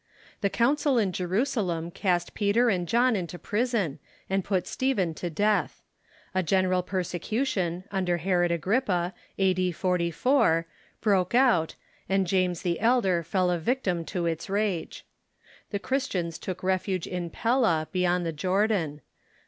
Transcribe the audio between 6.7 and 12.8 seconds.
persecution, under Herod Agrippa, a.d. 44, broke out, and James the